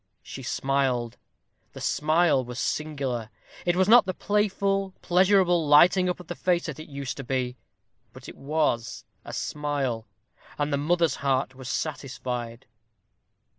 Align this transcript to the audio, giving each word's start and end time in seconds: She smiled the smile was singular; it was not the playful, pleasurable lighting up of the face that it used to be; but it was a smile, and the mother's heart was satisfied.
She 0.23 0.41
smiled 0.41 1.17
the 1.73 1.79
smile 1.79 2.43
was 2.43 2.57
singular; 2.57 3.29
it 3.67 3.75
was 3.75 3.87
not 3.87 4.07
the 4.07 4.15
playful, 4.15 4.95
pleasurable 5.03 5.67
lighting 5.67 6.09
up 6.09 6.19
of 6.19 6.25
the 6.25 6.33
face 6.33 6.65
that 6.65 6.79
it 6.79 6.89
used 6.89 7.17
to 7.17 7.23
be; 7.23 7.55
but 8.11 8.27
it 8.27 8.35
was 8.35 9.05
a 9.23 9.31
smile, 9.31 10.07
and 10.57 10.73
the 10.73 10.77
mother's 10.77 11.17
heart 11.17 11.53
was 11.53 11.69
satisfied. 11.69 12.65